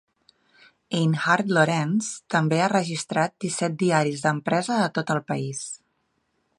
Einhart 0.99 1.51
Lorenz 1.57 2.09
també 2.37 2.63
ha 2.67 2.71
registrat 2.75 3.37
disset 3.47 3.79
diaris 3.85 4.25
d'empresa 4.27 4.83
de 4.83 4.93
tot 5.01 5.15
el 5.19 5.25
país. 5.33 5.63